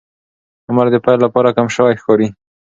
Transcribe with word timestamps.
عمر 0.69 0.87
د 0.91 0.95
پیل 1.05 1.19
لپاره 1.25 1.55
کم 1.57 1.67
شوی 1.75 1.95
ښکاري. 2.01 2.27